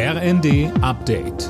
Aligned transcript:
RND 0.00 0.70
Update. 0.80 1.48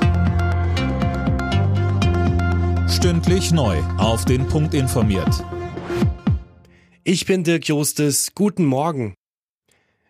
Stündlich 2.89 3.51
neu. 3.51 3.77
Auf 3.99 4.25
den 4.25 4.47
Punkt 4.47 4.73
informiert. 4.73 5.45
Ich 7.03 7.27
bin 7.27 7.43
Dirk 7.43 7.67
Jostes. 7.67 8.31
Guten 8.33 8.65
Morgen. 8.65 9.13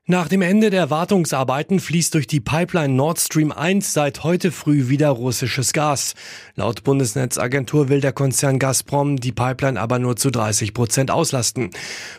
Nach 0.05 0.29
dem 0.29 0.41
Ende 0.41 0.69
der 0.69 0.89
Wartungsarbeiten 0.89 1.81
fließt 1.81 2.13
durch 2.13 2.27
die 2.27 2.39
Pipeline 2.39 2.93
Nord 2.93 3.19
Stream 3.19 3.51
1 3.51 3.91
seit 3.91 4.23
heute 4.23 4.53
früh 4.53 4.87
wieder 4.87 5.09
russisches 5.09 5.73
Gas. 5.73 6.13
Laut 6.55 6.85
Bundesnetzagentur 6.85 7.89
will 7.89 7.99
der 7.99 8.13
Konzern 8.13 8.57
Gazprom 8.57 9.17
die 9.17 9.33
Pipeline 9.33 9.77
aber 9.77 9.99
nur 9.99 10.15
zu 10.15 10.29
30 10.29 10.73
Prozent 10.73 11.11
auslasten. 11.11 11.71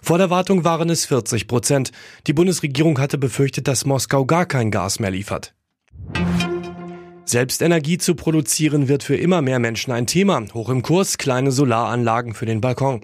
Vor 0.02 0.18
der 0.18 0.28
Wartung 0.28 0.64
waren 0.64 0.90
es 0.90 1.06
40 1.06 1.48
Prozent. 1.48 1.92
Die 2.26 2.34
Bundesregierung 2.34 2.98
hatte 2.98 3.16
befürchtet, 3.16 3.66
dass 3.66 3.86
Moskau 3.86 4.26
gar 4.26 4.44
kein 4.44 4.70
Gas 4.70 5.00
mehr 5.00 5.10
liefert. 5.10 5.54
Selbst 7.30 7.62
Energie 7.62 7.96
zu 7.96 8.16
produzieren 8.16 8.88
wird 8.88 9.04
für 9.04 9.14
immer 9.14 9.40
mehr 9.40 9.60
Menschen 9.60 9.92
ein 9.92 10.08
Thema. 10.08 10.42
Hoch 10.52 10.68
im 10.68 10.82
Kurs 10.82 11.16
kleine 11.16 11.52
Solaranlagen 11.52 12.34
für 12.34 12.44
den 12.44 12.60
Balkon. 12.60 13.02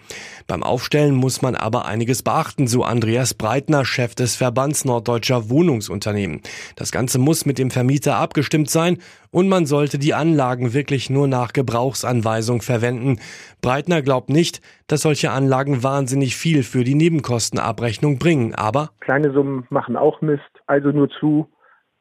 Beim 0.49 0.65
Aufstellen 0.65 1.15
muss 1.15 1.43
man 1.43 1.55
aber 1.55 1.87
einiges 1.87 2.25
beachten, 2.25 2.67
so 2.67 2.83
Andreas 2.83 3.35
Breitner, 3.35 3.85
Chef 3.85 4.17
des 4.17 4.35
Verbands 4.35 4.85
Norddeutscher 4.85 5.49
Wohnungsunternehmen. 5.49 6.41
Das 6.75 6.91
Ganze 6.91 7.21
muss 7.21 7.47
mit 7.47 7.57
dem 7.57 7.71
Vermieter 7.71 8.17
abgestimmt 8.17 8.69
sein 8.69 8.99
und 9.31 9.49
man 9.49 9.65
sollte 9.65 9.97
die 9.97 10.13
Anlagen 10.13 10.75
wirklich 10.75 11.09
nur 11.09 11.29
nach 11.29 11.53
Gebrauchsanweisung 11.53 12.63
verwenden. 12.63 13.21
Breitner 13.63 14.03
glaubt 14.03 14.29
nicht, 14.29 14.61
dass 14.89 15.03
solche 15.03 15.31
Anlagen 15.31 15.85
wahnsinnig 15.85 16.35
viel 16.35 16.65
für 16.65 16.83
die 16.83 16.97
Nebenkostenabrechnung 16.97 18.19
bringen, 18.19 18.57
aber 18.57 18.91
kleine 18.99 19.33
Summen 19.33 19.69
machen 19.71 19.97
auch 19.97 20.21
Mist, 20.21 20.43
also 20.67 20.89
nur 20.89 21.11
zu 21.21 21.47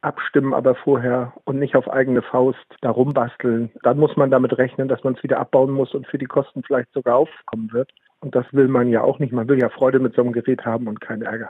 abstimmen, 0.05 0.53
aber 0.53 0.75
vorher 0.75 1.33
und 1.43 1.59
nicht 1.59 1.75
auf 1.75 1.89
eigene 1.89 2.21
Faust 2.21 2.65
darum 2.81 3.13
basteln. 3.13 3.71
Dann 3.83 3.97
muss 3.97 4.15
man 4.15 4.31
damit 4.31 4.57
rechnen, 4.57 4.87
dass 4.87 5.03
man 5.03 5.15
es 5.15 5.23
wieder 5.23 5.39
abbauen 5.39 5.71
muss 5.71 5.93
und 5.93 6.07
für 6.07 6.17
die 6.17 6.25
Kosten 6.25 6.63
vielleicht 6.63 6.91
sogar 6.93 7.17
aufkommen 7.17 7.73
wird. 7.73 7.91
Und 8.21 8.35
das 8.35 8.45
will 8.51 8.67
man 8.67 8.89
ja 8.89 9.01
auch 9.01 9.19
nicht. 9.19 9.33
Man 9.33 9.49
will 9.49 9.59
ja 9.59 9.69
Freude 9.69 9.99
mit 9.99 10.15
so 10.15 10.21
einem 10.21 10.31
Gerät 10.31 10.65
haben 10.65 10.87
und 10.87 11.01
keinen 11.01 11.23
Ärger. 11.23 11.49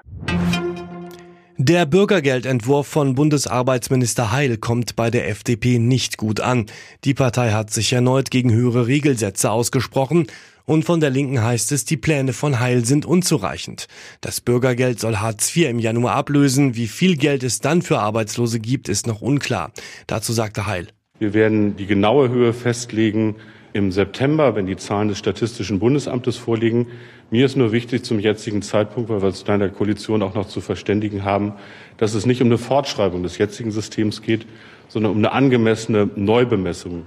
Der 1.57 1.85
Bürgergeldentwurf 1.85 2.85
von 2.85 3.15
Bundesarbeitsminister 3.15 4.33
Heil 4.33 4.57
kommt 4.57 4.97
bei 4.97 5.09
der 5.09 5.29
FDP 5.29 5.79
nicht 5.79 6.17
gut 6.17 6.41
an. 6.41 6.65
Die 7.05 7.13
Partei 7.13 7.51
hat 7.51 7.69
sich 7.69 7.93
erneut 7.93 8.29
gegen 8.29 8.53
höhere 8.53 8.87
Regelsätze 8.87 9.49
ausgesprochen 9.49 10.27
und 10.65 10.83
von 10.83 10.99
der 10.99 11.09
Linken 11.09 11.41
heißt 11.41 11.71
es, 11.71 11.85
die 11.85 11.97
Pläne 11.97 12.33
von 12.33 12.59
Heil 12.59 12.85
sind 12.85 13.05
unzureichend. 13.05 13.87
Das 14.21 14.41
Bürgergeld 14.41 14.99
soll 14.99 15.17
Hartz 15.17 15.55
IV 15.55 15.69
im 15.69 15.79
Januar 15.79 16.15
ablösen. 16.15 16.75
Wie 16.75 16.87
viel 16.87 17.17
Geld 17.17 17.43
es 17.43 17.59
dann 17.59 17.81
für 17.81 17.99
Arbeitslose 17.99 18.59
gibt, 18.59 18.89
ist 18.89 19.07
noch 19.07 19.21
unklar. 19.21 19.71
Dazu 20.07 20.33
sagte 20.33 20.65
Heil. 20.65 20.87
Wir 21.19 21.33
werden 21.33 21.75
die 21.77 21.85
genaue 21.85 22.29
Höhe 22.29 22.51
festlegen 22.51 23.35
im 23.73 23.91
September, 23.91 24.55
wenn 24.55 24.65
die 24.65 24.77
Zahlen 24.77 25.09
des 25.09 25.19
Statistischen 25.19 25.79
Bundesamtes 25.79 26.37
vorliegen. 26.37 26.87
Mir 27.29 27.45
ist 27.45 27.57
nur 27.57 27.71
wichtig 27.71 28.03
zum 28.03 28.19
jetzigen 28.19 28.61
Zeitpunkt, 28.61 29.09
weil 29.09 29.21
wir 29.21 29.27
uns 29.27 29.43
in 29.43 29.59
der 29.59 29.69
Koalition 29.69 30.23
auch 30.23 30.33
noch 30.33 30.47
zu 30.47 30.61
verständigen 30.61 31.25
haben, 31.25 31.53
dass 31.97 32.13
es 32.13 32.25
nicht 32.25 32.41
um 32.41 32.47
eine 32.47 32.57
Fortschreibung 32.57 33.23
des 33.23 33.37
jetzigen 33.37 33.71
Systems 33.71 34.21
geht, 34.21 34.45
sondern 34.87 35.11
um 35.11 35.17
eine 35.17 35.31
angemessene 35.31 36.09
Neubemessung. 36.15 37.05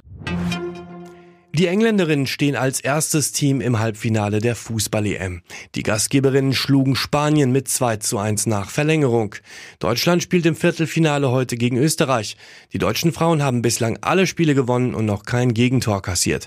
Die 1.58 1.66
Engländerinnen 1.66 2.28
stehen 2.28 2.54
als 2.54 2.78
erstes 2.78 3.32
Team 3.32 3.60
im 3.60 3.80
Halbfinale 3.80 4.38
der 4.38 4.54
Fußball-EM. 4.54 5.42
Die 5.74 5.82
Gastgeberinnen 5.82 6.54
schlugen 6.54 6.94
Spanien 6.94 7.50
mit 7.50 7.66
2 7.66 7.96
zu 7.96 8.16
1 8.16 8.46
nach 8.46 8.70
Verlängerung. 8.70 9.34
Deutschland 9.80 10.22
spielt 10.22 10.46
im 10.46 10.54
Viertelfinale 10.54 11.32
heute 11.32 11.56
gegen 11.56 11.76
Österreich. 11.76 12.36
Die 12.72 12.78
deutschen 12.78 13.10
Frauen 13.10 13.42
haben 13.42 13.60
bislang 13.60 13.98
alle 14.02 14.28
Spiele 14.28 14.54
gewonnen 14.54 14.94
und 14.94 15.04
noch 15.04 15.24
kein 15.24 15.52
Gegentor 15.52 16.00
kassiert. 16.00 16.44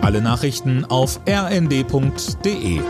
Alle 0.00 0.22
Nachrichten 0.22 0.84
auf 0.84 1.18
rnd.de 1.28 2.82